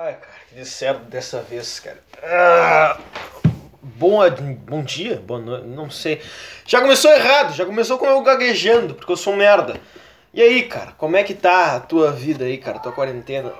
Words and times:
Ai, 0.00 0.14
cara, 0.14 0.32
que 0.48 0.64
certo 0.64 1.00
dessa 1.06 1.42
vez, 1.42 1.80
cara. 1.80 1.98
Ah, 2.22 3.00
bom, 3.82 4.20
bom 4.64 4.84
dia? 4.84 5.16
Boa 5.16 5.40
noite, 5.40 5.66
não 5.66 5.90
sei. 5.90 6.22
Já 6.64 6.80
começou 6.80 7.10
errado, 7.10 7.52
já 7.52 7.66
começou 7.66 7.98
com 7.98 8.06
eu 8.06 8.22
gaguejando, 8.22 8.94
porque 8.94 9.10
eu 9.10 9.16
sou 9.16 9.34
merda. 9.34 9.74
E 10.32 10.40
aí, 10.40 10.62
cara, 10.68 10.92
como 10.92 11.16
é 11.16 11.24
que 11.24 11.34
tá 11.34 11.74
a 11.74 11.80
tua 11.80 12.12
vida 12.12 12.44
aí, 12.44 12.58
cara, 12.58 12.78
tua 12.78 12.92
quarentena? 12.92 13.52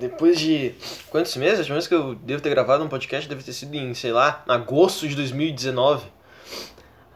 Depois 0.00 0.40
de 0.40 0.74
quantos 1.10 1.36
meses? 1.36 1.58
A 1.58 1.60
última 1.60 1.74
vez 1.74 1.86
que 1.86 1.94
eu 1.94 2.14
devo 2.14 2.40
ter 2.40 2.48
gravado 2.48 2.82
um 2.82 2.88
podcast 2.88 3.28
deve 3.28 3.42
ter 3.42 3.52
sido 3.52 3.74
em, 3.74 3.92
sei 3.92 4.12
lá, 4.12 4.42
agosto 4.48 5.06
de 5.06 5.14
2019. 5.14 6.06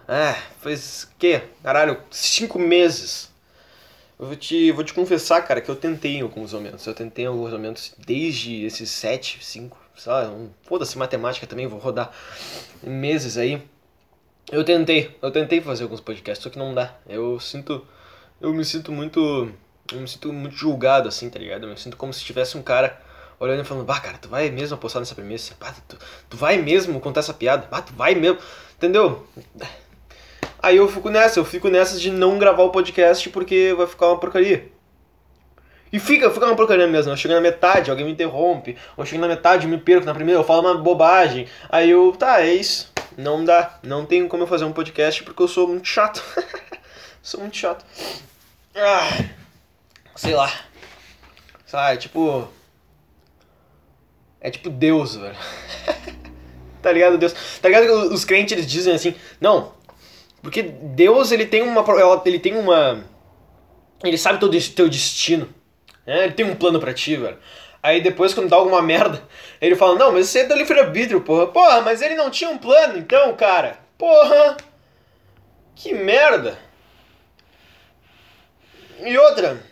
É, 0.06 0.34
faz 0.60 1.04
o 1.04 1.16
quê? 1.18 1.40
Caralho, 1.62 1.98
cinco 2.10 2.58
meses. 2.58 3.29
Eu 4.20 4.26
vou 4.26 4.36
te, 4.36 4.70
vou 4.72 4.84
te 4.84 4.92
confessar, 4.92 5.40
cara, 5.40 5.62
que 5.62 5.70
eu 5.70 5.74
tentei 5.74 6.20
alguns 6.20 6.52
momentos. 6.52 6.86
Eu 6.86 6.92
tentei 6.92 7.24
alguns 7.24 7.52
momentos 7.52 7.94
desde 7.96 8.66
esses 8.66 8.90
sete, 8.90 9.42
cinco, 9.42 9.78
sei 9.96 10.12
lá, 10.12 10.28
um, 10.28 10.50
foda-se 10.62 10.98
matemática 10.98 11.46
também, 11.46 11.66
vou 11.66 11.78
rodar 11.78 12.12
meses 12.82 13.38
aí. 13.38 13.62
Eu 14.52 14.62
tentei, 14.62 15.16
eu 15.22 15.30
tentei 15.30 15.62
fazer 15.62 15.84
alguns 15.84 16.02
podcasts, 16.02 16.44
só 16.44 16.50
que 16.50 16.58
não 16.58 16.74
dá. 16.74 16.94
Eu 17.08 17.40
sinto, 17.40 17.82
eu 18.42 18.52
me 18.52 18.62
sinto 18.62 18.92
muito, 18.92 19.50
eu 19.90 20.00
me 20.00 20.06
sinto 20.06 20.30
muito 20.34 20.54
julgado 20.54 21.08
assim, 21.08 21.30
tá 21.30 21.38
ligado? 21.38 21.64
Eu 21.64 21.70
me 21.70 21.78
sinto 21.78 21.96
como 21.96 22.12
se 22.12 22.22
tivesse 22.22 22.58
um 22.58 22.62
cara 22.62 23.00
olhando 23.38 23.62
e 23.62 23.64
falando, 23.64 23.86
bah, 23.86 24.00
cara, 24.00 24.18
tu 24.18 24.28
vai 24.28 24.50
mesmo 24.50 24.74
apostar 24.74 25.00
nessa 25.00 25.14
premissa? 25.14 25.54
Bah, 25.58 25.74
tu, 25.88 25.96
tu 26.28 26.36
vai 26.36 26.58
mesmo 26.58 27.00
contar 27.00 27.20
essa 27.20 27.32
piada? 27.32 27.66
Bah, 27.70 27.80
tu 27.80 27.94
vai 27.94 28.14
mesmo, 28.14 28.38
entendeu? 28.76 29.26
Aí 30.62 30.76
eu 30.76 30.88
fico 30.88 31.08
nessa, 31.08 31.38
eu 31.38 31.44
fico 31.44 31.68
nessa 31.68 31.98
de 31.98 32.10
não 32.10 32.38
gravar 32.38 32.62
o 32.64 32.70
podcast 32.70 33.28
porque 33.30 33.74
vai 33.76 33.86
ficar 33.86 34.08
uma 34.08 34.18
porcaria. 34.18 34.70
E 35.92 35.98
fica, 35.98 36.30
fica 36.30 36.46
uma 36.46 36.54
porcaria 36.54 36.86
mesmo. 36.86 37.12
Eu 37.12 37.16
chego 37.16 37.34
na 37.34 37.40
metade, 37.40 37.90
alguém 37.90 38.06
me 38.06 38.12
interrompe. 38.12 38.76
Ou 38.96 39.02
eu 39.02 39.06
chego 39.06 39.20
na 39.20 39.28
metade, 39.28 39.66
me 39.66 39.78
perco 39.78 40.06
na 40.06 40.14
primeira, 40.14 40.40
eu 40.40 40.44
falo 40.44 40.60
uma 40.60 40.78
bobagem. 40.78 41.48
Aí 41.68 41.90
eu, 41.90 42.14
tá, 42.16 42.42
é 42.42 42.54
isso. 42.54 42.92
Não 43.16 43.44
dá. 43.44 43.78
Não 43.82 44.06
tenho 44.06 44.28
como 44.28 44.44
eu 44.44 44.46
fazer 44.46 44.64
um 44.64 44.72
podcast 44.72 45.22
porque 45.24 45.42
eu 45.42 45.48
sou 45.48 45.66
muito 45.66 45.88
chato. 45.88 46.22
sou 47.22 47.40
muito 47.40 47.56
chato. 47.56 47.84
Ah, 48.74 49.24
sei 50.14 50.34
lá. 50.34 50.52
Sabe, 51.66 51.98
tipo. 51.98 52.48
É 54.40 54.50
tipo 54.50 54.70
Deus, 54.70 55.16
velho. 55.16 55.36
tá 56.80 56.92
ligado, 56.92 57.18
Deus? 57.18 57.34
Tá 57.60 57.68
ligado 57.68 57.84
que 57.84 58.14
os 58.14 58.24
crentes 58.24 58.52
eles 58.52 58.66
dizem 58.66 58.94
assim: 58.94 59.14
não, 59.40 59.74
porque 60.42 60.62
Deus, 60.62 61.32
ele 61.32 61.46
tem 61.46 61.62
uma. 61.62 61.84
Ele 62.24 62.38
tem 62.38 62.56
uma. 62.56 63.04
Ele 64.02 64.16
sabe 64.16 64.38
teu, 64.38 64.50
teu 64.74 64.88
destino. 64.88 65.48
Né? 66.06 66.24
Ele 66.24 66.32
tem 66.32 66.46
um 66.46 66.56
plano 66.56 66.80
pra 66.80 66.94
ti, 66.94 67.16
velho. 67.16 67.38
Aí 67.82 68.00
depois, 68.00 68.34
quando 68.34 68.48
dá 68.48 68.56
alguma 68.56 68.80
merda, 68.82 69.22
ele 69.60 69.76
fala: 69.76 69.98
Não, 69.98 70.12
mas 70.12 70.28
você 70.28 70.40
é 70.40 70.44
do 70.46 70.54
livre-arbítrio, 70.54 71.20
porra. 71.20 71.46
Porra, 71.46 71.80
mas 71.82 72.00
ele 72.00 72.14
não 72.14 72.30
tinha 72.30 72.50
um 72.50 72.58
plano, 72.58 72.98
então, 72.98 73.34
cara. 73.36 73.78
Porra. 73.98 74.56
Que 75.74 75.92
merda. 75.92 76.58
E 79.02 79.16
outra. 79.16 79.69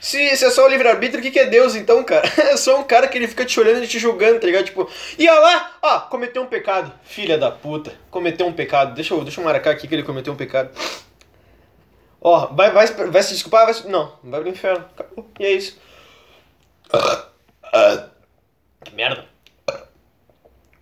Se, 0.00 0.34
se 0.34 0.44
é 0.46 0.50
só 0.50 0.64
o 0.64 0.68
livre-arbítrio, 0.68 1.20
o 1.20 1.22
que, 1.22 1.30
que 1.30 1.38
é 1.38 1.44
Deus 1.44 1.74
então, 1.74 2.02
cara? 2.02 2.26
É 2.50 2.56
só 2.56 2.80
um 2.80 2.84
cara 2.84 3.06
que 3.06 3.18
ele 3.18 3.28
fica 3.28 3.44
te 3.44 3.60
olhando 3.60 3.84
e 3.84 3.86
te 3.86 3.98
julgando, 3.98 4.40
tá 4.40 4.46
ligado? 4.46 4.64
Tipo, 4.64 4.90
ia 5.18 5.32
lá, 5.38 5.76
ó, 5.82 6.00
cometeu 6.00 6.42
um 6.42 6.46
pecado. 6.46 6.92
Filha 7.04 7.36
da 7.36 7.50
puta, 7.50 7.92
cometeu 8.10 8.46
um 8.46 8.52
pecado. 8.52 8.94
Deixa 8.94 9.12
eu, 9.12 9.22
deixa 9.22 9.40
eu 9.40 9.44
marcar 9.44 9.72
aqui 9.72 9.86
que 9.86 9.94
ele 9.94 10.02
cometeu 10.02 10.32
um 10.32 10.36
pecado. 10.36 10.70
Ó, 12.20 12.46
vai, 12.46 12.70
vai, 12.70 12.86
vai 12.86 13.22
se 13.22 13.34
desculpar? 13.34 13.66
Vai, 13.66 13.90
não, 13.90 14.12
vai 14.24 14.40
pro 14.40 14.48
inferno. 14.48 14.84
Acabou. 14.96 15.28
E 15.38 15.44
é 15.44 15.52
isso. 15.52 15.78
Que 18.84 18.94
merda. 18.94 19.26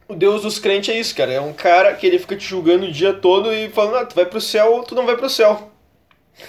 O 0.08 0.14
Deus 0.14 0.42
dos 0.42 0.58
crentes 0.58 0.94
é 0.94 0.98
isso, 0.98 1.14
cara. 1.14 1.32
É 1.32 1.40
um 1.40 1.52
cara 1.52 1.92
que 1.94 2.06
ele 2.06 2.18
fica 2.18 2.36
te 2.36 2.44
julgando 2.44 2.86
o 2.86 2.92
dia 2.92 3.12
todo 3.12 3.52
e 3.52 3.68
falando, 3.68 3.96
ah, 3.96 4.06
tu 4.06 4.14
vai 4.14 4.24
pro 4.24 4.40
céu 4.40 4.72
ou 4.72 4.82
tu 4.82 4.94
não 4.94 5.04
vai 5.04 5.16
pro 5.16 5.28
céu. 5.28 5.70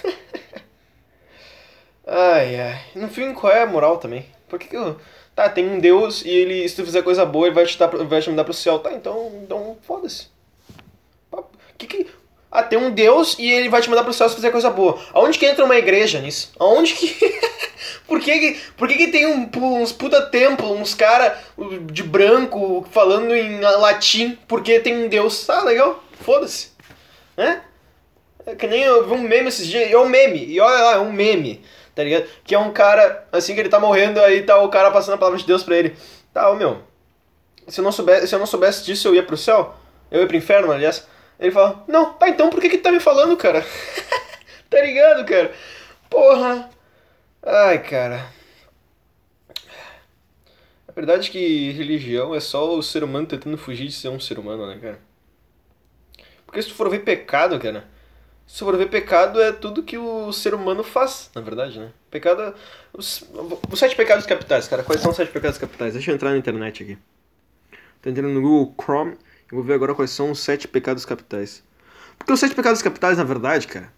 Ai, 2.12 2.58
ai. 2.60 2.80
No 2.96 3.06
fim, 3.06 3.32
qual 3.32 3.52
é 3.52 3.62
a 3.62 3.66
moral 3.66 3.98
também? 3.98 4.26
Por 4.48 4.58
que, 4.58 4.66
que 4.66 4.76
eu. 4.76 4.96
Tá, 5.32 5.48
tem 5.48 5.64
um 5.64 5.78
Deus 5.78 6.24
e 6.24 6.28
ele, 6.28 6.68
se 6.68 6.74
tu 6.74 6.84
fizer 6.84 7.02
coisa 7.02 7.24
boa, 7.24 7.46
ele 7.46 7.54
vai 7.54 7.64
te, 7.64 7.78
dar, 7.78 7.86
vai 7.86 8.20
te 8.20 8.28
mandar 8.28 8.42
pro 8.42 8.52
céu. 8.52 8.80
Tá, 8.80 8.92
então, 8.92 9.30
então 9.44 9.78
foda-se. 9.82 10.26
Que 11.78 11.86
que. 11.86 12.06
Ah, 12.50 12.64
tem 12.64 12.76
um 12.76 12.90
Deus 12.90 13.36
e 13.38 13.48
ele 13.48 13.68
vai 13.68 13.80
te 13.80 13.88
mandar 13.88 14.02
pro 14.02 14.12
céu 14.12 14.28
se 14.28 14.34
fizer 14.34 14.50
coisa 14.50 14.68
boa. 14.70 15.00
Aonde 15.12 15.38
que 15.38 15.46
entra 15.46 15.64
uma 15.64 15.76
igreja 15.76 16.20
nisso? 16.20 16.50
Aonde 16.58 16.94
que. 16.94 17.16
por 18.08 18.18
que 18.18 18.38
que, 18.40 18.60
por 18.76 18.88
que, 18.88 18.96
que 18.96 19.06
tem 19.06 19.26
um, 19.26 19.48
uns 19.80 19.92
puta 19.92 20.20
templo, 20.20 20.72
uns 20.72 20.94
cara 20.94 21.40
de 21.92 22.02
branco 22.02 22.84
falando 22.90 23.32
em 23.36 23.60
latim 23.60 24.36
porque 24.48 24.80
tem 24.80 25.04
um 25.04 25.08
Deus? 25.08 25.48
Ah, 25.48 25.62
legal, 25.62 26.02
foda-se. 26.22 26.72
Né? 27.36 27.62
É 28.44 28.56
que 28.56 28.66
nem 28.66 28.82
eu 28.82 29.06
vi 29.06 29.12
um 29.12 29.22
meme 29.22 29.48
esses 29.48 29.68
dias. 29.68 29.88
É 29.88 29.96
um 29.96 30.08
meme, 30.08 30.44
e 30.44 30.58
olha 30.60 30.82
lá, 30.82 30.94
é 30.94 30.98
um 30.98 31.12
meme 31.12 31.62
tá 32.00 32.04
ligado? 32.04 32.26
Que 32.42 32.54
é 32.54 32.58
um 32.58 32.72
cara, 32.72 33.26
assim 33.30 33.54
que 33.54 33.60
ele 33.60 33.68
tá 33.68 33.78
morrendo, 33.78 34.20
aí 34.20 34.42
tá 34.42 34.58
o 34.58 34.70
cara 34.70 34.90
passando 34.90 35.14
a 35.14 35.18
palavra 35.18 35.38
de 35.38 35.46
Deus 35.46 35.62
pra 35.62 35.76
ele. 35.76 35.94
Tá, 36.32 36.50
ô 36.50 36.56
meu, 36.56 36.82
se 37.68 37.78
eu 37.78 37.84
não 37.84 37.92
soubesse, 37.92 38.26
se 38.26 38.34
eu 38.34 38.38
não 38.38 38.46
soubesse 38.46 38.84
disso, 38.84 39.08
eu 39.08 39.14
ia 39.14 39.22
pro 39.22 39.36
céu? 39.36 39.74
Eu 40.10 40.20
ia 40.20 40.26
pro 40.26 40.36
inferno, 40.36 40.72
aliás. 40.72 41.06
Ele 41.38 41.50
fala, 41.50 41.84
não, 41.86 42.14
tá, 42.14 42.28
então 42.28 42.48
por 42.48 42.60
que 42.60 42.70
que 42.70 42.78
tá 42.78 42.90
me 42.90 43.00
falando, 43.00 43.36
cara? 43.36 43.64
tá 44.70 44.80
ligado, 44.80 45.26
cara? 45.26 45.52
Porra. 46.08 46.70
Ai, 47.42 47.82
cara. 47.82 48.26
A 50.88 50.92
verdade 50.92 51.28
é 51.28 51.32
que 51.32 51.72
religião 51.72 52.34
é 52.34 52.40
só 52.40 52.74
o 52.74 52.82
ser 52.82 53.04
humano 53.04 53.26
tentando 53.26 53.56
fugir 53.58 53.86
de 53.86 53.92
ser 53.92 54.08
um 54.08 54.20
ser 54.20 54.38
humano, 54.38 54.66
né, 54.66 54.78
cara? 54.80 54.98
Porque 56.46 56.62
se 56.62 56.68
tu 56.68 56.74
for 56.74 56.88
ver 56.88 57.00
pecado, 57.00 57.58
cara 57.58 57.84
se 58.50 58.58
for 58.58 58.76
ver, 58.76 58.90
pecado 58.90 59.40
é 59.40 59.52
tudo 59.52 59.80
que 59.80 59.96
o 59.96 60.32
ser 60.32 60.54
humano 60.54 60.82
faz, 60.82 61.30
na 61.36 61.40
verdade, 61.40 61.78
né? 61.78 61.90
Pecado 62.10 62.42
é... 62.42 62.54
Os, 62.92 63.24
os 63.70 63.78
sete 63.78 63.94
pecados 63.94 64.26
capitais, 64.26 64.66
cara. 64.66 64.82
Quais 64.82 65.00
são 65.00 65.12
os 65.12 65.16
sete 65.16 65.30
pecados 65.30 65.56
capitais? 65.56 65.92
Deixa 65.92 66.10
eu 66.10 66.16
entrar 66.16 66.30
na 66.30 66.36
internet 66.36 66.82
aqui. 66.82 66.98
Tô 68.02 68.10
entrando 68.10 68.34
no 68.34 68.42
Google 68.42 68.74
Chrome 68.82 69.16
e 69.50 69.54
vou 69.54 69.62
ver 69.62 69.74
agora 69.74 69.94
quais 69.94 70.10
são 70.10 70.32
os 70.32 70.40
sete 70.40 70.66
pecados 70.66 71.04
capitais. 71.04 71.62
Porque 72.18 72.32
os 72.32 72.40
sete 72.40 72.52
pecados 72.56 72.82
capitais, 72.82 73.18
na 73.18 73.24
verdade, 73.24 73.68
cara, 73.68 73.92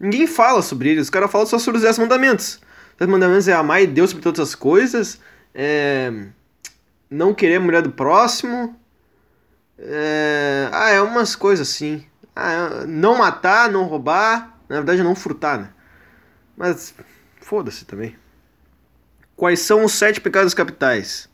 ninguém 0.00 0.26
fala 0.26 0.62
sobre 0.62 0.90
eles. 0.90 1.04
Os 1.04 1.10
caras 1.10 1.30
falam 1.30 1.46
só 1.46 1.60
sobre 1.60 1.78
os 1.78 1.84
dez 1.84 1.96
mandamentos. 1.96 2.54
Os 2.54 2.98
dez 2.98 3.08
mandamentos 3.08 3.46
é 3.46 3.52
amar 3.52 3.86
Deus 3.86 4.10
sobre 4.10 4.24
todas 4.24 4.40
as 4.40 4.56
coisas, 4.56 5.20
é... 5.54 6.12
não 7.08 7.32
querer 7.32 7.56
a 7.56 7.60
mulher 7.60 7.82
do 7.82 7.92
próximo. 7.92 8.76
É... 9.78 10.68
Ah, 10.72 10.90
é 10.90 11.00
umas 11.00 11.36
coisas 11.36 11.70
assim. 11.70 12.04
Ah, 12.34 12.84
não 12.86 13.18
matar, 13.18 13.70
não 13.70 13.84
roubar, 13.84 14.56
na 14.68 14.76
verdade 14.76 15.02
não 15.02 15.14
furtar, 15.14 15.58
né? 15.58 15.70
Mas 16.56 16.94
foda-se 17.40 17.84
também. 17.84 18.16
Quais 19.36 19.60
são 19.60 19.84
os 19.84 19.92
sete 19.92 20.20
pecados 20.20 20.54
capitais? 20.54 21.28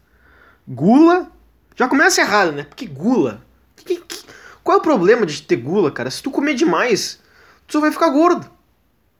Gula. 0.66 1.30
Já 1.76 1.86
começa 1.86 2.20
errado, 2.20 2.52
né? 2.52 2.64
Porque 2.64 2.86
gula. 2.86 3.44
Que, 3.76 3.96
que, 3.96 4.24
qual 4.64 4.78
é 4.78 4.80
o 4.80 4.82
problema 4.82 5.24
de 5.24 5.42
ter 5.42 5.56
gula, 5.56 5.90
cara? 5.90 6.10
Se 6.10 6.22
tu 6.22 6.30
comer 6.30 6.54
demais, 6.54 7.20
tu 7.66 7.74
só 7.74 7.80
vai 7.80 7.92
ficar 7.92 8.08
gordo. 8.10 8.50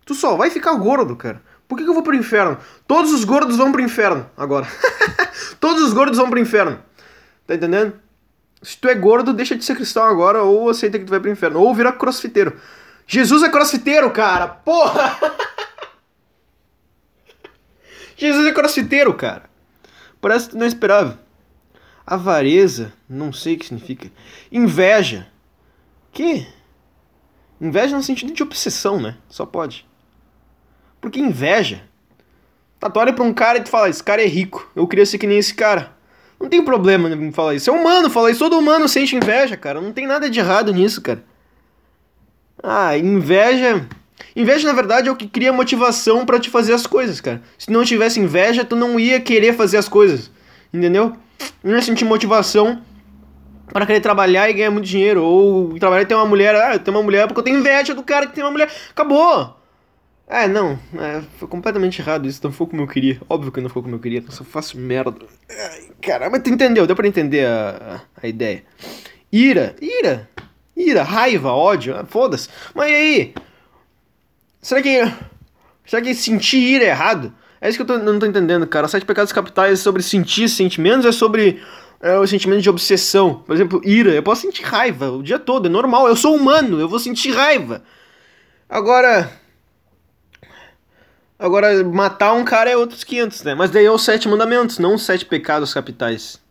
Tu 0.04 0.14
só 0.14 0.36
vai 0.36 0.50
ficar 0.50 0.74
gordo, 0.74 1.14
cara. 1.14 1.42
Por 1.68 1.76
que, 1.76 1.84
que 1.84 1.90
eu 1.90 1.94
vou 1.94 2.02
pro 2.02 2.14
inferno? 2.14 2.56
Todos 2.86 3.12
os 3.12 3.24
gordos 3.24 3.56
vão 3.56 3.70
pro 3.70 3.82
inferno 3.82 4.28
agora. 4.36 4.66
Todos 5.60 5.82
os 5.82 5.92
gordos 5.92 6.18
vão 6.18 6.30
pro 6.30 6.38
inferno. 6.38 6.82
Tá 7.46 7.54
entendendo? 7.54 8.00
Se 8.62 8.76
tu 8.76 8.88
é 8.88 8.94
gordo, 8.94 9.32
deixa 9.32 9.56
de 9.56 9.64
ser 9.64 9.76
cristão 9.76 10.04
agora 10.04 10.42
ou 10.42 10.68
aceita 10.68 10.98
que 10.98 11.04
tu 11.04 11.10
vai 11.10 11.20
pro 11.20 11.30
inferno. 11.30 11.60
Ou 11.60 11.74
vira 11.74 11.92
crossfiteiro. 11.92 12.60
Jesus 13.06 13.42
é 13.42 13.48
crossfiteiro, 13.48 14.10
cara! 14.10 14.48
Porra! 14.48 15.18
Jesus 18.16 18.46
é 18.46 18.52
crossfiteiro, 18.52 19.14
cara. 19.14 19.48
Parece 20.20 20.46
que 20.46 20.50
tu 20.52 20.58
não 20.58 20.66
esperava. 20.66 21.20
Avareza, 22.04 22.92
não 23.08 23.32
sei 23.32 23.54
o 23.54 23.58
que 23.58 23.66
significa. 23.66 24.10
Inveja. 24.50 25.28
Que? 26.10 26.48
Inveja 27.60 27.96
no 27.96 28.02
sentido 28.02 28.32
de 28.32 28.42
obsessão, 28.42 29.00
né? 29.00 29.16
Só 29.28 29.46
pode. 29.46 29.86
Porque 31.00 31.20
inveja. 31.20 31.84
Tá, 32.80 32.90
tu 32.90 32.98
olha 32.98 33.12
pra 33.12 33.24
um 33.24 33.34
cara 33.34 33.58
e 33.58 33.62
tu 33.62 33.68
fala, 33.68 33.88
esse 33.88 34.02
cara 34.02 34.22
é 34.22 34.26
rico. 34.26 34.70
Eu 34.74 34.86
queria 34.86 35.06
ser 35.06 35.18
que 35.18 35.26
nem 35.26 35.38
esse 35.38 35.54
cara. 35.54 35.96
Não 36.40 36.48
tem 36.48 36.64
problema 36.64 37.10
em 37.10 37.32
falar 37.32 37.54
isso. 37.54 37.68
É 37.68 37.72
humano 37.72 38.08
falar 38.08 38.30
isso. 38.30 38.38
Todo 38.38 38.58
humano 38.58 38.88
sente 38.88 39.16
inveja, 39.16 39.56
cara. 39.56 39.80
Não 39.80 39.92
tem 39.92 40.06
nada 40.06 40.30
de 40.30 40.38
errado 40.38 40.72
nisso, 40.72 41.00
cara. 41.02 41.22
Ah, 42.62 42.96
inveja. 42.96 43.86
Inveja, 44.36 44.66
na 44.68 44.74
verdade, 44.74 45.08
é 45.08 45.12
o 45.12 45.16
que 45.16 45.26
cria 45.26 45.52
motivação 45.52 46.24
para 46.24 46.38
te 46.38 46.48
fazer 46.48 46.72
as 46.72 46.86
coisas, 46.86 47.20
cara. 47.20 47.42
Se 47.58 47.70
não 47.70 47.84
tivesse 47.84 48.20
inveja, 48.20 48.64
tu 48.64 48.76
não 48.76 48.98
ia 48.98 49.20
querer 49.20 49.54
fazer 49.54 49.78
as 49.78 49.88
coisas. 49.88 50.30
Entendeu? 50.72 51.16
Não 51.62 51.74
ia 51.74 51.82
sentir 51.82 52.04
motivação 52.04 52.82
para 53.72 53.84
querer 53.84 54.00
trabalhar 54.00 54.48
e 54.48 54.52
ganhar 54.52 54.70
muito 54.70 54.86
dinheiro. 54.86 55.24
Ou 55.24 55.76
trabalhar 55.78 56.02
e 56.02 56.06
ter 56.06 56.14
uma 56.14 56.26
mulher. 56.26 56.54
Ah, 56.54 56.74
eu 56.74 56.78
tenho 56.78 56.96
uma 56.96 57.02
mulher 57.02 57.26
porque 57.26 57.40
eu 57.40 57.44
tenho 57.44 57.58
inveja 57.58 57.94
do 57.94 58.02
cara 58.04 58.26
que 58.26 58.34
tem 58.34 58.44
uma 58.44 58.52
mulher. 58.52 58.70
Acabou! 58.90 59.57
É, 60.30 60.46
não, 60.46 60.78
é, 60.98 61.22
foi 61.38 61.48
completamente 61.48 62.02
errado 62.02 62.28
isso, 62.28 62.40
não 62.44 62.52
ficou 62.52 62.66
como 62.66 62.82
eu 62.82 62.86
queria. 62.86 63.18
Óbvio 63.30 63.50
que 63.50 63.62
não 63.62 63.68
ficou 63.68 63.82
como 63.82 63.94
eu 63.94 63.98
queria, 63.98 64.22
eu 64.24 64.30
só 64.30 64.44
faço 64.44 64.78
merda. 64.78 65.26
Ai, 65.50 65.88
cara, 66.02 66.28
mas 66.28 66.42
tu 66.42 66.50
entendeu, 66.50 66.86
deu 66.86 66.94
pra 66.94 67.08
entender 67.08 67.46
a, 67.46 68.02
a, 68.14 68.24
a 68.24 68.28
ideia. 68.28 68.62
Ira, 69.32 69.74
ira, 69.80 70.28
ira, 70.76 71.02
raiva, 71.02 71.52
ódio, 71.52 71.96
ah, 71.96 72.04
foda-se. 72.04 72.50
Mas 72.74 72.90
e 72.90 72.94
aí? 72.94 73.34
Será 74.60 74.82
que. 74.82 75.00
Será 75.86 76.02
que 76.02 76.14
sentir 76.14 76.58
ira 76.58 76.84
é 76.84 76.88
errado? 76.88 77.32
É 77.58 77.70
isso 77.70 77.78
que 77.78 77.82
eu 77.82 77.86
tô, 77.86 77.98
não 77.98 78.18
tô 78.18 78.26
entendendo, 78.26 78.66
cara. 78.66 78.86
Sete 78.86 79.06
pecados 79.06 79.32
capitais 79.32 79.72
é 79.72 79.82
sobre 79.82 80.02
sentir 80.02 80.50
sentimentos, 80.50 81.06
é 81.06 81.12
sobre 81.12 81.62
é, 82.02 82.18
o 82.18 82.26
sentimento 82.26 82.60
de 82.60 82.68
obsessão. 82.68 83.36
Por 83.46 83.54
exemplo, 83.54 83.80
ira. 83.82 84.10
Eu 84.10 84.22
posso 84.22 84.42
sentir 84.42 84.62
raiva 84.62 85.10
o 85.10 85.22
dia 85.22 85.38
todo, 85.38 85.68
é 85.68 85.70
normal. 85.70 86.06
Eu 86.06 86.16
sou 86.16 86.36
humano, 86.36 86.78
eu 86.78 86.88
vou 86.88 86.98
sentir 86.98 87.30
raiva. 87.30 87.82
Agora. 88.68 89.37
Agora, 91.38 91.84
matar 91.84 92.32
um 92.32 92.44
cara 92.44 92.68
é 92.68 92.76
outros 92.76 93.04
500, 93.04 93.44
né? 93.44 93.54
Mas 93.54 93.70
daí 93.70 93.84
é 93.86 93.90
os 93.90 94.02
sete 94.02 94.28
mandamentos, 94.28 94.78
não 94.78 94.94
os 94.94 95.04
sete 95.04 95.24
pecados 95.24 95.72
capitais. 95.72 96.42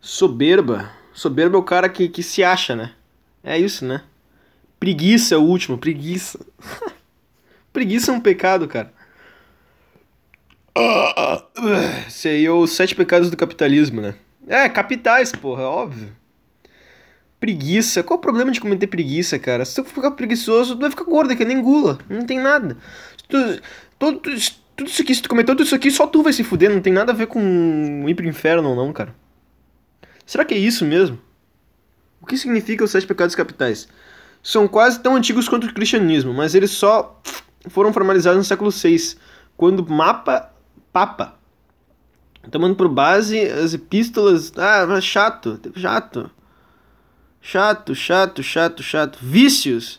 Soberba. 0.00 0.92
Soberba 1.12 1.56
é 1.56 1.60
o 1.60 1.64
cara 1.64 1.88
que, 1.88 2.08
que 2.08 2.22
se 2.22 2.44
acha, 2.44 2.76
né? 2.76 2.92
É 3.42 3.58
isso, 3.58 3.84
né? 3.84 4.02
Preguiça 4.78 5.34
é 5.34 5.38
o 5.38 5.42
último, 5.42 5.76
preguiça. 5.76 6.38
preguiça 7.72 8.12
é 8.12 8.14
um 8.14 8.20
pecado, 8.20 8.68
cara. 8.68 8.92
Esse 12.06 12.28
aí 12.28 12.44
é 12.44 12.50
os 12.50 12.70
sete 12.70 12.94
pecados 12.94 13.28
do 13.28 13.36
capitalismo, 13.36 14.00
né? 14.00 14.14
É, 14.46 14.68
capitais, 14.68 15.32
porra, 15.32 15.64
óbvio. 15.64 16.14
Preguiça. 17.40 18.02
Qual 18.02 18.18
o 18.18 18.20
problema 18.20 18.52
de 18.52 18.60
cometer 18.60 18.86
preguiça, 18.86 19.38
cara? 19.38 19.64
Se 19.64 19.74
tu 19.74 19.84
ficar 19.84 20.10
preguiçoso, 20.10 20.76
tu 20.76 20.82
vai 20.82 20.90
ficar 20.90 21.04
gordo, 21.04 21.34
que 21.34 21.44
nem 21.44 21.60
gula. 21.60 21.98
Não 22.08 22.24
tem 22.24 22.38
nada. 22.38 22.76
Tu, 23.26 23.60
todo, 23.98 24.20
tudo 24.20 24.88
isso 24.88 25.02
aqui, 25.02 25.14
se 25.14 25.22
tu 25.22 25.28
cometer 25.28 25.52
tudo 25.52 25.62
isso 25.62 25.74
aqui, 25.74 25.90
só 25.90 26.06
tu 26.06 26.22
vai 26.22 26.34
se 26.34 26.44
fuder. 26.44 26.70
Não 26.70 26.82
tem 26.82 26.92
nada 26.92 27.12
a 27.12 27.14
ver 27.14 27.26
com 27.26 28.04
ir 28.06 28.14
pro 28.14 28.28
inferno 28.28 28.68
ou 28.68 28.76
não, 28.76 28.92
cara. 28.92 29.14
Será 30.26 30.44
que 30.44 30.54
é 30.54 30.58
isso 30.58 30.84
mesmo? 30.84 31.18
O 32.20 32.26
que 32.26 32.36
significa 32.36 32.84
os 32.84 32.90
sete 32.90 33.06
pecados 33.06 33.34
capitais? 33.34 33.88
São 34.42 34.68
quase 34.68 35.00
tão 35.00 35.16
antigos 35.16 35.48
quanto 35.48 35.66
o 35.66 35.74
cristianismo, 35.74 36.32
mas 36.32 36.54
eles 36.54 36.70
só 36.70 37.20
foram 37.68 37.92
formalizados 37.92 38.38
no 38.38 38.44
século 38.44 38.70
VI, 38.70 39.16
quando 39.56 39.86
Mapa 39.88 40.50
Papa, 40.92 41.38
tomando 42.50 42.74
por 42.74 42.88
base 42.88 43.40
as 43.40 43.74
epístolas. 43.74 44.52
Ah, 44.56 45.00
chato, 45.00 45.60
chato. 45.76 46.30
Chato, 47.40 47.94
chato, 47.94 48.42
chato, 48.42 48.82
chato. 48.82 49.18
Vícios. 49.20 49.98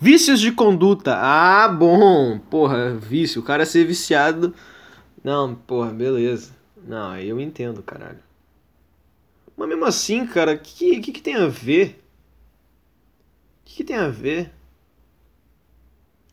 Vícios 0.00 0.40
de 0.40 0.52
conduta. 0.52 1.16
Ah, 1.16 1.68
bom. 1.68 2.38
Porra, 2.38 2.94
vício. 2.94 3.40
O 3.40 3.44
cara 3.44 3.64
ser 3.64 3.84
viciado. 3.84 4.54
Não, 5.22 5.54
porra, 5.54 5.90
beleza. 5.90 6.54
Não, 6.86 7.10
aí 7.10 7.28
eu 7.28 7.40
entendo, 7.40 7.82
caralho. 7.82 8.18
Mas 9.56 9.68
mesmo 9.68 9.84
assim, 9.84 10.26
cara, 10.26 10.52
o 10.54 10.58
que, 10.58 11.00
que, 11.00 11.12
que 11.12 11.20
tem 11.22 11.34
a 11.34 11.46
ver? 11.46 12.02
O 13.62 13.64
que, 13.64 13.76
que 13.76 13.84
tem 13.84 13.96
a 13.96 14.08
ver? 14.08 14.52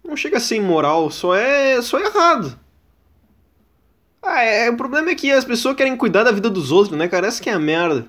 Não 0.04 0.18
chega 0.18 0.38
a 0.38 0.42
ser 0.42 0.58
imoral, 0.58 1.10
só 1.10 1.34
é, 1.34 1.82
só 1.82 1.98
é 1.98 2.04
errado. 2.04 2.60
Ah, 4.22 4.42
é, 4.44 4.70
o 4.70 4.78
problema 4.78 5.10
é 5.10 5.16
que 5.16 5.32
as 5.32 5.46
pessoas 5.46 5.76
querem 5.76 5.96
cuidar 5.96 6.24
da 6.24 6.32
vida 6.32 6.50
dos 6.50 6.72
outros, 6.72 6.98
né, 6.98 7.08
cara? 7.08 7.28
Essa 7.28 7.42
que 7.42 7.50
é 7.50 7.54
a 7.54 7.60
merda. 7.60 8.08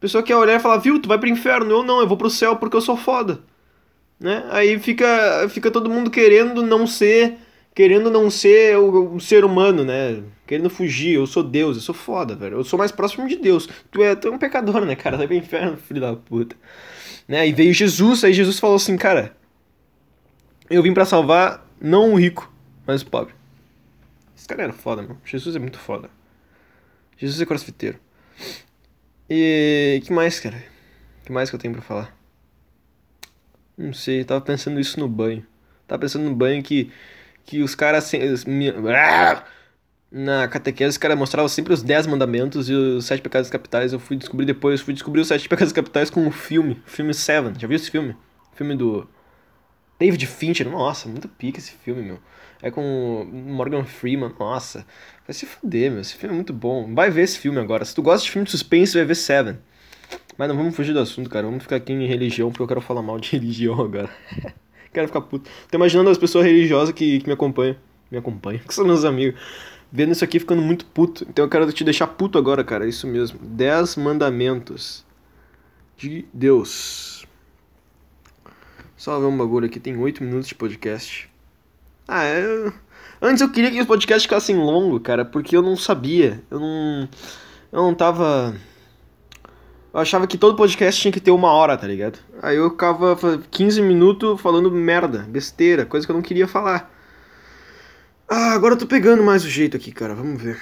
Pessoa 0.00 0.22
quer 0.22 0.36
olhar 0.36 0.56
e 0.56 0.60
falar, 0.60 0.78
viu, 0.78 1.00
tu 1.00 1.08
vai 1.08 1.18
pro 1.18 1.28
inferno. 1.28 1.70
Eu 1.70 1.82
não, 1.82 2.00
eu 2.00 2.06
vou 2.06 2.16
pro 2.16 2.30
céu 2.30 2.56
porque 2.56 2.76
eu 2.76 2.80
sou 2.80 2.96
foda. 2.96 3.40
Né? 4.18 4.44
Aí 4.50 4.78
fica, 4.78 5.48
fica 5.48 5.70
todo 5.70 5.90
mundo 5.90 6.10
querendo 6.10 6.62
não 6.62 6.86
ser. 6.86 7.38
Querendo 7.74 8.10
não 8.10 8.28
ser 8.28 8.76
o, 8.76 9.14
o 9.14 9.20
ser 9.20 9.44
humano, 9.44 9.84
né? 9.84 10.22
Querendo 10.46 10.68
fugir. 10.68 11.14
Eu 11.14 11.26
sou 11.26 11.42
Deus, 11.42 11.76
eu 11.76 11.82
sou 11.82 11.94
foda, 11.94 12.34
velho. 12.34 12.56
Eu 12.56 12.64
sou 12.64 12.78
mais 12.78 12.90
próximo 12.90 13.28
de 13.28 13.36
Deus. 13.36 13.68
Tu 13.90 14.02
é, 14.02 14.16
tu 14.16 14.28
é 14.28 14.30
um 14.30 14.38
pecador, 14.38 14.84
né, 14.84 14.96
cara? 14.96 15.16
Vai 15.16 15.26
pro 15.26 15.36
inferno, 15.36 15.76
filho 15.76 16.00
da 16.00 16.14
puta. 16.16 16.56
Né? 17.26 17.46
E 17.46 17.52
veio 17.52 17.72
Jesus, 17.72 18.24
aí 18.24 18.32
Jesus 18.32 18.58
falou 18.58 18.76
assim, 18.76 18.96
cara. 18.96 19.36
Eu 20.68 20.82
vim 20.82 20.92
para 20.92 21.04
salvar 21.04 21.66
não 21.80 22.12
o 22.12 22.16
rico, 22.16 22.52
mas 22.86 23.02
o 23.02 23.06
pobre. 23.06 23.32
Esse 24.36 24.46
cara 24.46 24.64
era 24.64 24.72
foda, 24.72 25.02
mano. 25.02 25.20
Jesus 25.24 25.54
é 25.54 25.58
muito 25.58 25.78
foda. 25.78 26.10
Jesus 27.16 27.40
é 27.40 27.46
crossfiteiro. 27.46 27.98
E 29.30 30.00
que 30.04 30.12
mais, 30.12 30.40
cara? 30.40 30.62
que 31.24 31.32
mais 31.32 31.50
que 31.50 31.56
eu 31.56 31.60
tenho 31.60 31.74
para 31.74 31.82
falar? 31.82 32.16
Não 33.76 33.92
sei, 33.92 34.24
tava 34.24 34.40
pensando 34.40 34.80
isso 34.80 34.98
no 34.98 35.06
banho. 35.06 35.46
Tava 35.86 36.00
pensando 36.00 36.24
no 36.24 36.34
banho 36.34 36.62
que 36.62 36.90
que 37.44 37.62
os 37.62 37.74
caras 37.74 38.12
na 40.10 40.48
catequese 40.48 40.90
os 40.90 40.98
caras 40.98 41.18
mostravam 41.18 41.48
sempre 41.48 41.72
os 41.72 41.82
10 41.82 42.06
mandamentos 42.06 42.68
e 42.68 42.74
os 42.74 43.04
7 43.04 43.22
pecados 43.22 43.50
capitais. 43.50 43.92
Eu 43.92 43.98
fui 44.00 44.16
descobrir 44.16 44.46
depois, 44.46 44.80
fui 44.80 44.94
descobrir 44.94 45.20
os 45.20 45.28
7 45.28 45.48
pecados 45.48 45.72
capitais 45.72 46.10
com 46.10 46.26
o 46.26 46.30
filme, 46.30 46.82
o 46.86 46.90
filme 46.90 47.12
Seven. 47.12 47.52
Já 47.58 47.68
viu 47.68 47.76
esse 47.76 47.90
filme? 47.90 48.16
Filme 48.54 48.74
do 48.74 49.08
David 49.98 50.26
Fincher. 50.26 50.68
Nossa, 50.68 51.08
muito 51.08 51.28
pica 51.28 51.58
esse 51.58 51.72
filme, 51.72 52.02
meu. 52.02 52.18
É 52.62 52.70
com 52.70 53.26
Morgan 53.30 53.84
Freeman. 53.84 54.32
Nossa, 54.38 54.86
vai 55.26 55.34
se 55.34 55.46
fuder, 55.46 55.90
meu. 55.90 56.00
Esse 56.00 56.14
filme 56.14 56.34
é 56.34 56.36
muito 56.36 56.52
bom. 56.52 56.94
Vai 56.94 57.10
ver 57.10 57.22
esse 57.22 57.38
filme 57.38 57.58
agora. 57.58 57.84
Se 57.84 57.94
tu 57.94 58.02
gosta 58.02 58.24
de 58.24 58.30
filme 58.30 58.44
de 58.44 58.50
suspense, 58.50 58.94
vai 58.94 59.04
ver 59.04 59.14
Seven. 59.14 59.58
Mas 60.36 60.48
não 60.48 60.56
vamos 60.56 60.76
fugir 60.76 60.92
do 60.92 61.00
assunto, 61.00 61.28
cara. 61.28 61.46
Vamos 61.46 61.62
ficar 61.62 61.76
aqui 61.76 61.92
em 61.92 62.06
religião, 62.06 62.50
porque 62.50 62.62
eu 62.62 62.68
quero 62.68 62.80
falar 62.80 63.02
mal 63.02 63.18
de 63.18 63.30
religião 63.36 63.80
agora. 63.80 64.10
quero 64.92 65.08
ficar 65.08 65.20
puto. 65.22 65.50
Tô 65.70 65.76
imaginando 65.76 66.10
as 66.10 66.18
pessoas 66.18 66.44
religiosas 66.44 66.94
que, 66.94 67.20
que 67.20 67.26
me 67.26 67.32
acompanham. 67.32 67.76
Me 68.10 68.18
acompanham, 68.18 68.60
que 68.66 68.72
são 68.74 68.86
meus 68.86 69.04
amigos. 69.04 69.40
Vendo 69.90 70.12
isso 70.12 70.24
aqui 70.24 70.38
ficando 70.38 70.62
muito 70.62 70.84
puto. 70.86 71.26
Então 71.28 71.44
eu 71.44 71.48
quero 71.48 71.70
te 71.72 71.82
deixar 71.82 72.06
puto 72.06 72.38
agora, 72.38 72.62
cara. 72.62 72.86
Isso 72.86 73.06
mesmo. 73.06 73.38
Dez 73.42 73.96
mandamentos 73.96 75.04
de 75.96 76.24
Deus. 76.32 77.26
Só 78.98 79.18
ver 79.20 79.26
um 79.26 79.38
bagulho 79.38 79.66
aqui. 79.66 79.78
Tem 79.78 79.96
oito 79.96 80.24
minutos 80.24 80.48
de 80.48 80.56
podcast. 80.56 81.30
Ah, 82.06 82.24
é. 82.24 82.72
Antes 83.22 83.40
eu 83.40 83.48
queria 83.48 83.70
que 83.70 83.80
os 83.80 83.86
podcasts 83.86 84.24
ficassem 84.24 84.56
longos, 84.56 85.00
cara, 85.02 85.24
porque 85.24 85.56
eu 85.56 85.62
não 85.62 85.76
sabia. 85.76 86.42
Eu 86.50 86.58
não. 86.58 87.08
Eu 87.70 87.82
não 87.82 87.94
tava. 87.94 88.56
Eu 89.94 90.00
achava 90.00 90.26
que 90.26 90.36
todo 90.36 90.56
podcast 90.56 91.00
tinha 91.00 91.12
que 91.12 91.20
ter 91.20 91.30
uma 91.30 91.52
hora, 91.52 91.76
tá 91.76 91.86
ligado? 91.86 92.18
Aí 92.42 92.56
eu 92.56 92.70
ficava 92.70 93.16
15 93.50 93.80
minutos 93.82 94.40
falando 94.40 94.70
merda, 94.70 95.20
besteira, 95.28 95.86
coisa 95.86 96.04
que 96.04 96.10
eu 96.10 96.16
não 96.16 96.22
queria 96.22 96.48
falar. 96.48 96.92
Ah, 98.28 98.52
agora 98.52 98.74
eu 98.74 98.78
tô 98.78 98.86
pegando 98.86 99.22
mais 99.22 99.44
o 99.44 99.48
jeito 99.48 99.76
aqui, 99.76 99.92
cara. 99.92 100.14
Vamos 100.14 100.42
ver. 100.42 100.60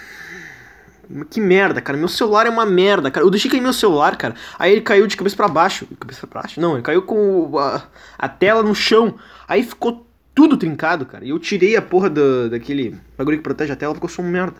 Que 1.31 1.41
merda, 1.41 1.81
cara. 1.81 1.99
Meu 1.99 2.09
celular 2.09 2.47
é 2.47 2.51
uma 2.51 2.67
merda, 2.67 3.11
cara. 3.11 3.25
Eu 3.25 3.31
deixei 3.31 3.51
cair 3.51 3.61
meu 3.61 3.73
celular, 3.73 4.17
cara. 4.17 4.35
Aí 4.59 4.73
ele 4.73 4.81
caiu 4.81 5.07
de 5.07 5.17
cabeça 5.17 5.37
para 5.37 5.49
baixo. 5.49 5.87
Cabeça 6.01 6.27
pra 6.27 6.43
baixo? 6.43 6.61
Não, 6.61 6.75
ele 6.75 6.83
caiu 6.83 7.03
com 7.03 7.59
a, 7.59 7.83
a 8.19 8.29
tela 8.29 8.63
no 8.63 8.75
chão. 8.75 9.17
Aí 9.47 9.63
ficou 9.63 10.07
tudo 10.35 10.57
trincado, 10.57 11.07
cara. 11.07 11.25
E 11.25 11.31
eu 11.31 11.39
tirei 11.39 11.77
a 11.77 11.83
porra 11.83 12.11
do, 12.11 12.51
daquele 12.51 12.99
bagulho 13.17 13.39
que 13.39 13.43
protege 13.43 13.73
a 13.73 13.77
tela 13.77 13.95
porque 13.95 14.05
eu 14.05 14.11
sou 14.11 14.25
um 14.25 14.29
merda. 14.29 14.57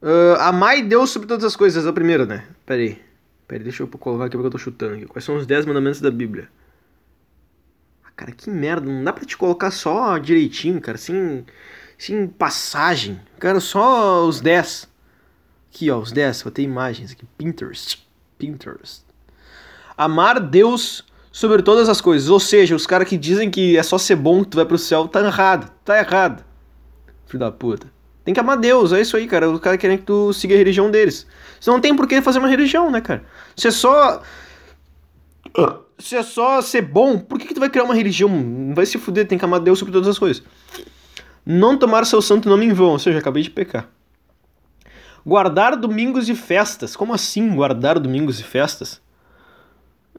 Uh, 0.00 0.38
amai 0.40 0.82
Deus 0.82 1.10
sobre 1.10 1.26
todas 1.28 1.44
as 1.44 1.56
coisas, 1.56 1.84
o 1.84 1.92
primeiro, 1.92 2.24
né? 2.24 2.44
Pera 2.64 2.80
aí. 2.80 3.00
Pera 3.46 3.60
aí, 3.60 3.64
deixa 3.64 3.82
eu 3.82 3.88
colocar 3.88 4.24
aqui 4.24 4.36
porque 4.36 4.46
eu 4.46 4.50
tô 4.50 4.58
chutando 4.58 4.94
aqui. 4.94 5.06
Quais 5.06 5.24
são 5.24 5.36
os 5.36 5.46
10 5.46 5.66
mandamentos 5.66 6.00
da 6.00 6.10
Bíblia? 6.10 6.48
Ah, 8.04 8.10
cara, 8.16 8.32
que 8.32 8.50
merda. 8.50 8.90
Não 8.90 9.04
dá 9.04 9.12
pra 9.12 9.24
te 9.24 9.36
colocar 9.36 9.70
só 9.70 10.18
direitinho, 10.18 10.80
cara. 10.80 10.98
Sem, 10.98 11.44
sem 11.98 12.28
passagem. 12.28 13.20
Cara, 13.38 13.58
só 13.58 14.24
os 14.24 14.40
10. 14.40 14.88
Aqui, 15.70 15.90
ó, 15.90 15.98
os 15.98 16.12
10. 16.12 16.42
Vou 16.42 16.52
ter 16.52 16.62
imagens 16.62 17.12
aqui. 17.12 17.26
Pinterest. 17.36 18.06
Pinterest. 18.38 19.02
Amar 19.96 20.38
Deus 20.38 21.04
sobre 21.32 21.60
todas 21.62 21.88
as 21.88 22.00
coisas. 22.00 22.30
Ou 22.30 22.38
seja, 22.38 22.76
os 22.76 22.86
caras 22.86 23.08
que 23.08 23.18
dizem 23.18 23.50
que 23.50 23.76
é 23.76 23.82
só 23.82 23.98
ser 23.98 24.16
bom 24.16 24.44
que 24.44 24.50
tu 24.50 24.56
vai 24.56 24.64
pro 24.64 24.78
céu, 24.78 25.08
tá 25.08 25.20
errado. 25.20 25.70
Tá 25.84 25.98
errado. 25.98 26.44
Filho 27.26 27.40
da 27.40 27.50
puta. 27.50 27.92
Tem 28.24 28.34
que 28.34 28.40
amar 28.40 28.58
Deus, 28.58 28.92
é 28.92 29.00
isso 29.00 29.16
aí, 29.16 29.26
cara. 29.26 29.50
Os 29.50 29.58
caras 29.58 29.80
querem 29.80 29.96
que 29.96 30.04
tu 30.04 30.32
siga 30.34 30.54
a 30.54 30.58
religião 30.58 30.90
deles. 30.90 31.26
Você 31.58 31.70
não 31.70 31.80
tem 31.80 31.96
por 31.96 32.06
que 32.06 32.20
fazer 32.20 32.38
uma 32.38 32.48
religião, 32.48 32.90
né, 32.90 33.00
cara? 33.00 33.24
Se 33.56 33.68
é 33.68 33.70
só. 33.70 34.22
Se 35.98 36.14
é 36.14 36.22
só 36.22 36.60
ser 36.60 36.82
bom, 36.82 37.18
por 37.18 37.38
que, 37.38 37.46
que 37.46 37.54
tu 37.54 37.60
vai 37.60 37.70
criar 37.70 37.84
uma 37.84 37.94
religião? 37.94 38.72
Vai 38.74 38.84
se 38.84 38.98
fuder, 38.98 39.26
tem 39.26 39.38
que 39.38 39.44
amar 39.44 39.60
Deus 39.60 39.78
sobre 39.78 39.92
todas 39.92 40.08
as 40.08 40.18
coisas. 40.18 40.42
Não 41.50 41.78
tomar 41.78 42.04
seu 42.04 42.20
santo 42.20 42.46
nome 42.46 42.66
em 42.66 42.74
vão, 42.74 42.90
ou 42.90 42.98
seja, 42.98 43.20
acabei 43.20 43.42
de 43.42 43.48
pecar. 43.48 43.88
Guardar 45.24 45.76
domingos 45.76 46.28
e 46.28 46.34
festas. 46.34 46.94
Como 46.94 47.14
assim 47.14 47.56
guardar 47.56 47.98
domingos 47.98 48.38
e 48.38 48.42
festas? 48.42 49.00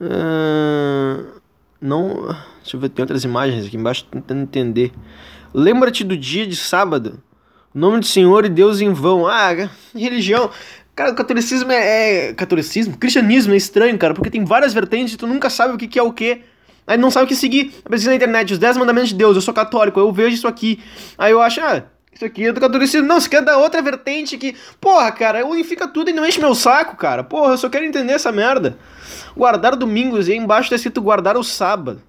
Uh, 0.02 1.40
não. 1.80 2.36
Deixa 2.64 2.76
eu 2.76 2.80
ver, 2.80 2.90
tem 2.90 3.04
outras 3.04 3.24
imagens 3.24 3.68
aqui 3.68 3.78
embaixo 3.78 4.06
tentando 4.06 4.42
entender. 4.42 4.92
Lembra-te 5.54 6.04
do 6.04 6.18
dia 6.18 6.48
de 6.48 6.56
sábado. 6.56 7.22
Nome 7.76 8.00
do 8.00 8.08
Senhor 8.08 8.44
e 8.44 8.50
Deus 8.50 8.82
em 8.82 8.92
vão. 8.92 9.28
Ah, 9.28 9.50
religião. 9.94 10.50
Cara, 10.96 11.12
o 11.12 11.16
catolicismo 11.16 11.72
é, 11.72 12.30
é. 12.30 12.34
Catolicismo? 12.34 12.98
Cristianismo 12.98 13.54
é 13.54 13.58
estranho, 13.58 14.00
cara, 14.00 14.16
porque 14.16 14.32
tem 14.32 14.44
várias 14.44 14.74
vertentes 14.74 15.14
e 15.14 15.18
tu 15.18 15.28
nunca 15.28 15.48
sabe 15.52 15.76
o 15.76 15.78
que, 15.78 15.88
que 15.88 16.00
é 16.00 16.04
o 16.04 16.12
que. 16.12 16.42
Aí 16.90 16.98
não 16.98 17.12
sabe 17.12 17.26
o 17.26 17.28
que 17.28 17.36
seguir. 17.36 17.66
Pesquisa 17.88 18.10
na 18.10 18.16
internet, 18.16 18.52
os 18.52 18.58
10 18.58 18.78
mandamentos 18.78 19.10
de 19.10 19.16
Deus, 19.16 19.36
eu 19.36 19.44
sou 19.44 19.54
católico, 19.54 20.00
eu 20.00 20.12
vejo 20.12 20.34
isso 20.34 20.48
aqui. 20.48 20.82
Aí 21.20 21.32
eu 21.32 21.40
acho, 21.40 21.62
ah, 21.62 21.84
isso 22.12 22.26
aqui 22.26 22.48
é 22.48 22.52
do 22.52 22.60
catolicismo. 22.60 23.08
Não, 23.08 23.22
você 23.22 23.30
quer 23.30 23.44
dar 23.44 23.60
outra 23.60 23.80
vertente 23.80 24.40
que. 24.40 24.56
Porra, 24.82 25.12
cara, 25.12 25.46
unifica 25.46 25.88
tudo 25.88 26.10
e 26.10 26.14
não 26.14 26.26
enche 26.26 26.40
meu 26.40 26.56
saco, 26.56 26.98
cara. 26.98 27.24
Porra, 27.24 27.54
eu 27.54 27.58
só 27.60 27.70
quero 27.70 27.86
entender 27.86 28.14
essa 28.14 28.32
merda. 28.32 28.76
Guardar 29.38 29.76
domingos 29.76 30.28
e 30.28 30.32
aí 30.32 30.38
embaixo 30.40 30.68
tá 30.68 30.76
escrito 30.76 31.00
guardar 31.00 31.38
o 31.38 31.44
sábado. 31.44 32.02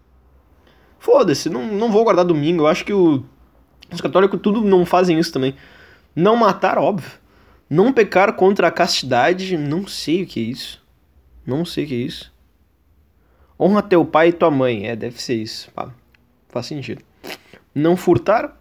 Foda-se, 0.99 1.50
não, 1.50 1.66
não 1.66 1.92
vou 1.92 2.02
guardar 2.02 2.25
domingo. 2.25 2.62
Eu 2.62 2.66
acho 2.66 2.82
que 2.82 2.92
o, 2.94 3.22
os 3.92 4.00
católicos 4.00 4.40
tudo 4.42 4.62
não 4.62 4.87
fazem 4.87 5.18
isso 5.18 5.30
também. 5.30 5.54
Não 6.16 6.37
matar, 6.37 6.78
óbvio. 6.78 7.10
Não 7.68 7.92
pecar 7.92 8.32
contra 8.32 8.68
a 8.68 8.70
castidade, 8.70 9.58
não 9.58 9.87
sei 9.87 10.22
o 10.22 10.26
que 10.26 10.40
é 10.40 10.44
isso. 10.44 10.82
Não 11.46 11.66
sei 11.66 11.84
o 11.84 11.87
que 11.87 11.94
é 11.94 11.99
isso. 11.99 12.32
Honra 13.61 13.83
teu 13.83 14.05
pai 14.07 14.29
e 14.29 14.33
tua 14.33 14.50
mãe. 14.50 14.88
É, 14.88 14.97
deve 14.97 15.21
ser 15.21 15.35
isso. 15.35 15.71
Faz 16.49 16.67
sentido. 16.67 17.02
Não 17.75 17.97
furtar. 17.97 18.59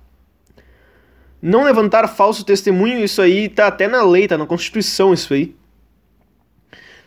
Não 1.42 1.64
levantar 1.64 2.06
falso 2.10 2.44
testemunho, 2.44 3.04
isso 3.04 3.22
aí 3.22 3.48
tá 3.48 3.68
até 3.68 3.88
na 3.88 4.04
lei, 4.04 4.28
tá 4.28 4.38
na 4.38 4.46
Constituição 4.46 5.14
isso 5.14 5.34
aí. 5.34 5.56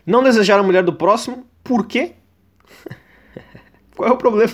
Não 0.07 0.23
desejar 0.23 0.59
a 0.59 0.63
mulher 0.63 0.83
do 0.83 0.95
próximo, 0.95 1.47
por 1.63 1.87
quê? 1.87 2.13
Qual 3.95 4.09
é 4.09 4.13
o 4.13 4.17
problema? 4.17 4.53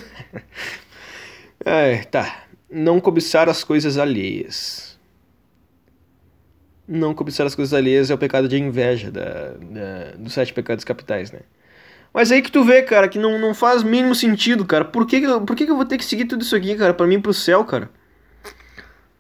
é, 1.65 1.99
tá. 1.99 2.45
Não 2.69 3.01
cobiçar 3.01 3.49
as 3.49 3.63
coisas 3.63 3.97
alheias. 3.97 4.99
Não 6.87 7.15
cobiçar 7.15 7.47
as 7.47 7.55
coisas 7.55 7.73
alheias 7.73 8.11
é 8.11 8.15
o 8.15 8.19
pecado 8.19 8.49
de 8.49 8.59
inveja 8.59 9.13
da, 9.13 9.53
da, 9.53 10.17
dos 10.19 10.33
sete 10.33 10.53
pecados 10.53 10.85
capitais, 10.85 11.31
né? 11.31 11.41
Mas 12.19 12.33
aí 12.33 12.43
que 12.43 12.51
tu 12.51 12.65
vê, 12.65 12.83
cara, 12.83 13.07
que 13.09 13.17
não, 13.17 13.39
não 13.39 13.55
faz 13.55 13.85
mínimo 13.85 14.13
sentido, 14.13 14.65
cara. 14.65 14.85
Por 14.85 15.07
que, 15.07 15.23
por 15.47 15.55
que, 15.55 15.65
que 15.65 15.71
eu 15.71 15.77
vou 15.77 15.85
ter 15.85 15.97
que 15.97 16.05
seguir 16.05 16.25
tudo 16.25 16.43
isso 16.43 16.57
aqui, 16.57 16.75
cara, 16.75 16.93
pra 16.93 17.07
mim 17.07 17.15
ir 17.15 17.21
pro 17.21 17.33
céu, 17.33 17.65
cara? 17.65 17.89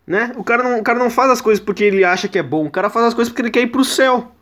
Né? 0.04 0.32
O 0.36 0.42
cara, 0.42 0.64
não, 0.64 0.80
o 0.80 0.82
cara 0.82 0.98
não 0.98 1.08
faz 1.08 1.30
as 1.30 1.40
coisas 1.40 1.64
porque 1.64 1.84
ele 1.84 2.04
acha 2.04 2.26
que 2.26 2.36
é 2.36 2.42
bom. 2.42 2.66
O 2.66 2.70
cara 2.72 2.90
faz 2.90 3.06
as 3.06 3.14
coisas 3.14 3.30
porque 3.30 3.42
ele 3.42 3.52
quer 3.52 3.60
ir 3.60 3.68
pro 3.68 3.84
céu. 3.84 4.34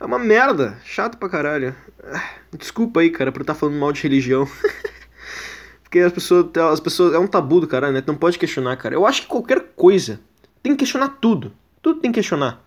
É 0.00 0.04
uma 0.06 0.18
merda. 0.18 0.78
Chato 0.82 1.18
pra 1.18 1.28
caralho. 1.28 1.76
Ah, 2.04 2.24
desculpa 2.56 3.00
aí, 3.00 3.10
cara, 3.10 3.30
por 3.30 3.42
estar 3.42 3.52
tá 3.52 3.60
falando 3.60 3.78
mal 3.78 3.92
de 3.92 4.02
religião. 4.02 4.48
Porque 5.84 5.98
as 5.98 6.14
pessoas, 6.14 6.46
as 6.72 6.80
pessoas. 6.80 7.12
É 7.12 7.18
um 7.18 7.26
tabu 7.26 7.60
do 7.60 7.68
caralho, 7.68 7.92
né? 7.92 8.00
Tu 8.00 8.08
não 8.08 8.18
pode 8.18 8.38
questionar, 8.38 8.78
cara. 8.78 8.94
Eu 8.94 9.04
acho 9.04 9.20
que 9.20 9.28
qualquer 9.28 9.62
coisa 9.76 10.20
tem 10.62 10.72
que 10.72 10.78
questionar 10.78 11.18
tudo. 11.20 11.52
Tudo 11.82 12.00
tem 12.00 12.10
que 12.10 12.16
questionar. 12.16 12.65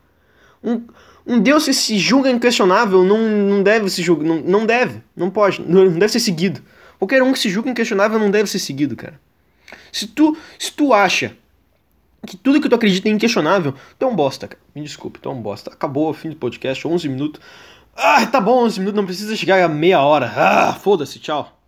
Um, 0.64 0.82
um 1.26 1.40
Deus 1.40 1.66
que 1.66 1.74
se 1.74 1.98
julga 1.98 2.30
inquestionável 2.30 3.04
não, 3.04 3.20
não 3.28 3.64
deve 3.64 3.90
se 3.90 4.02
julgar. 4.02 4.26
Não, 4.26 4.40
não 4.40 4.66
deve. 4.66 5.02
Não 5.16 5.30
pode. 5.30 5.62
Não, 5.62 5.92
deve 5.92 6.12
ser 6.12 6.20
seguido. 6.20 6.62
Qualquer 6.98 7.24
um 7.24 7.32
que 7.32 7.40
se 7.40 7.50
julga 7.50 7.70
inquestionável 7.70 8.20
não 8.20 8.30
deve 8.30 8.50
ser 8.50 8.60
seguido, 8.60 8.96
cara. 8.96 9.20
Se 9.92 10.08
tu, 10.08 10.38
se 10.58 10.72
tu 10.72 10.94
acha 10.94 11.36
que 12.26 12.36
tudo 12.36 12.60
que 12.60 12.68
tu 12.68 12.76
acredita 12.76 13.08
é 13.08 13.12
inquestionável, 13.12 13.74
tu 13.98 14.06
é 14.06 14.08
um 14.08 14.16
bosta, 14.16 14.48
cara. 14.48 14.62
Me 14.76 14.82
desculpe, 14.82 15.20
tu 15.20 15.30
é 15.30 15.32
um 15.32 15.42
bosta. 15.42 15.72
Acabou 15.72 16.10
o 16.10 16.14
fim 16.14 16.30
do 16.30 16.36
podcast, 16.36 16.86
11 16.88 17.08
minutos. 17.08 17.42
Ah, 17.96 18.26
tá 18.26 18.40
bom, 18.42 18.64
11 18.64 18.80
minutos, 18.80 18.98
não 18.98 19.06
precisa 19.06 19.36
chegar 19.36 19.64
a 19.64 19.68
meia 19.68 20.02
hora. 20.02 20.32
Ah, 20.36 20.74
foda-se, 20.74 21.20
tchau. 21.20 21.59